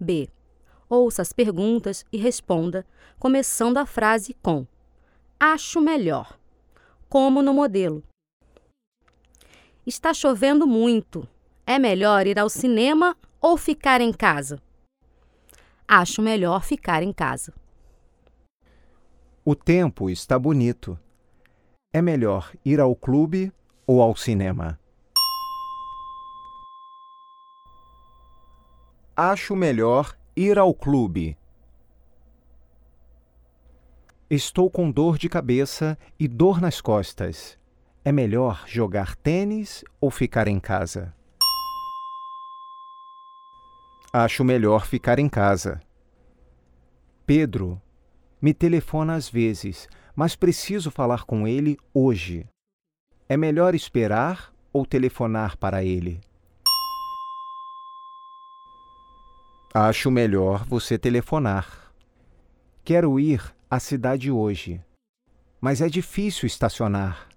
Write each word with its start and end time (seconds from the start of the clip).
B. 0.00 0.28
Ouça 0.88 1.22
as 1.22 1.32
perguntas 1.32 2.04
e 2.10 2.16
responda, 2.16 2.86
começando 3.18 3.76
a 3.76 3.86
frase 3.86 4.34
com 4.42 4.66
Acho 5.38 5.80
melhor. 5.80 6.38
Como 7.08 7.42
no 7.42 7.52
modelo. 7.52 8.02
Está 9.86 10.14
chovendo 10.14 10.66
muito. 10.66 11.28
É 11.66 11.78
melhor 11.78 12.26
ir 12.26 12.38
ao 12.38 12.48
cinema 12.48 13.16
ou 13.40 13.56
ficar 13.56 14.00
em 14.00 14.12
casa? 14.12 14.60
Acho 15.86 16.22
melhor 16.22 16.64
ficar 16.64 17.02
em 17.02 17.12
casa. 17.12 17.52
O 19.44 19.54
tempo 19.54 20.08
está 20.08 20.38
bonito. 20.38 20.98
É 21.92 22.00
melhor 22.00 22.52
ir 22.64 22.80
ao 22.80 22.96
clube 22.96 23.52
ou 23.86 24.00
ao 24.00 24.16
cinema? 24.16 24.79
Acho 29.22 29.54
melhor 29.54 30.16
ir 30.34 30.58
ao 30.58 30.72
clube. 30.72 31.36
Estou 34.30 34.70
com 34.70 34.90
dor 34.90 35.18
de 35.18 35.28
cabeça 35.28 35.98
e 36.18 36.26
dor 36.26 36.58
nas 36.58 36.80
costas. 36.80 37.58
É 38.02 38.10
melhor 38.10 38.64
jogar 38.66 39.14
tênis 39.16 39.84
ou 40.00 40.10
ficar 40.10 40.48
em 40.48 40.58
casa? 40.58 41.14
Acho 44.10 44.42
melhor 44.42 44.86
ficar 44.86 45.18
em 45.18 45.28
casa. 45.28 45.82
Pedro 47.26 47.78
me 48.40 48.54
telefona 48.54 49.16
às 49.16 49.28
vezes, 49.28 49.86
mas 50.16 50.34
preciso 50.34 50.90
falar 50.90 51.24
com 51.24 51.46
ele 51.46 51.76
hoje. 51.92 52.48
É 53.28 53.36
melhor 53.36 53.74
esperar 53.74 54.50
ou 54.72 54.86
telefonar 54.86 55.58
para 55.58 55.84
ele? 55.84 56.22
Acho 59.72 60.10
melhor 60.10 60.64
você 60.64 60.98
telefonar. 60.98 61.92
Quero 62.82 63.20
ir 63.20 63.54
à 63.70 63.78
cidade 63.78 64.28
hoje, 64.28 64.84
mas 65.60 65.80
é 65.80 65.88
difícil 65.88 66.48
estacionar. 66.48 67.28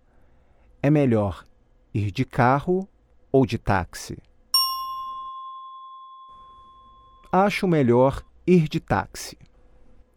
É 0.82 0.90
melhor 0.90 1.46
ir 1.94 2.10
de 2.10 2.26
carro 2.26 2.90
ou 3.32 3.46
de 3.46 3.60
táxi? 3.60 4.18
Acho 7.32 7.68
melhor 7.68 8.26
ir 8.48 8.68
de 8.68 8.80
táxi. 8.80 9.38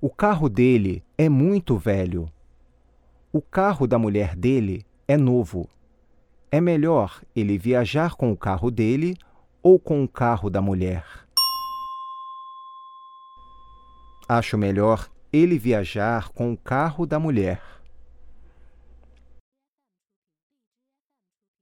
O 0.00 0.08
carro 0.08 0.48
dele 0.48 1.04
é 1.18 1.28
muito 1.28 1.76
velho. 1.76 2.32
O 3.30 3.42
carro 3.42 3.86
da 3.86 3.98
mulher 3.98 4.34
dele 4.34 4.86
é 5.06 5.18
novo. 5.18 5.68
É 6.50 6.62
melhor 6.62 7.22
ele 7.34 7.58
viajar 7.58 8.14
com 8.14 8.32
o 8.32 8.36
carro 8.38 8.70
dele 8.70 9.18
ou 9.62 9.78
com 9.78 10.02
o 10.02 10.08
carro 10.08 10.48
da 10.48 10.62
mulher? 10.62 11.25
Acho 14.28 14.58
melhor 14.58 15.08
ele 15.32 15.58
viajar 15.58 16.30
com 16.30 16.52
o 16.52 16.56
carro 16.56 17.06
da 17.06 17.18
mulher. 17.18 17.60